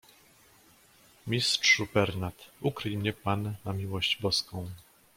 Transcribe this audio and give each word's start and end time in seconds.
"„Mistrzu 1.27 1.85
Pernat, 1.87 2.51
ukryj 2.61 2.97
mnie 2.97 3.13
pan 3.13 3.55
na 3.65 3.73
miłość 3.73 4.21
Boską." 4.21 4.67